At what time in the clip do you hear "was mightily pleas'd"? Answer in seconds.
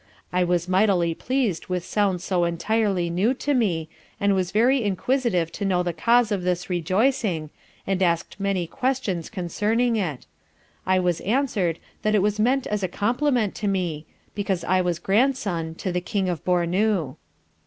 0.43-1.67